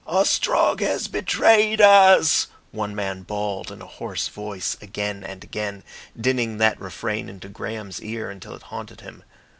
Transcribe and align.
"Ostrog 0.07 0.79
has 0.79 1.07
betrayed 1.07 1.79
us," 1.79 2.47
one 2.71 2.95
man 2.95 3.21
bawled 3.21 3.71
in 3.71 3.83
a 3.83 3.85
hoarse 3.85 4.29
voice, 4.29 4.75
again 4.81 5.23
and 5.23 5.43
again, 5.43 5.83
dinning 6.19 6.57
that 6.57 6.81
refrain 6.81 7.29
into 7.29 7.47
Graham's 7.47 8.01
ear 8.01 8.31
until 8.31 8.55
it 8.55 8.63
haunted 8.63 9.01
him. 9.01 9.23